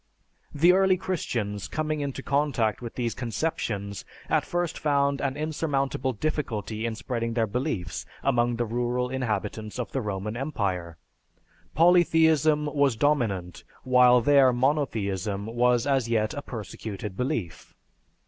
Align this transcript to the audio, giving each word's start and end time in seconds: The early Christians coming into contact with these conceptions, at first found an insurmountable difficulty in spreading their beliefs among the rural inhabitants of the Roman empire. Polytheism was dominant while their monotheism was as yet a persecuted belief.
The 0.51 0.73
early 0.73 0.97
Christians 0.97 1.67
coming 1.67 1.99
into 2.01 2.23
contact 2.23 2.81
with 2.81 2.95
these 2.95 3.13
conceptions, 3.13 4.03
at 4.29 4.43
first 4.47 4.79
found 4.79 5.21
an 5.21 5.37
insurmountable 5.37 6.11
difficulty 6.11 6.87
in 6.87 6.95
spreading 6.95 7.35
their 7.35 7.45
beliefs 7.45 8.03
among 8.23 8.55
the 8.55 8.65
rural 8.65 9.11
inhabitants 9.11 9.77
of 9.77 9.91
the 9.91 10.01
Roman 10.01 10.35
empire. 10.35 10.97
Polytheism 11.75 12.65
was 12.65 12.95
dominant 12.95 13.63
while 13.83 14.21
their 14.21 14.51
monotheism 14.51 15.45
was 15.45 15.85
as 15.85 16.09
yet 16.09 16.33
a 16.33 16.41
persecuted 16.41 17.15
belief. 17.15 17.75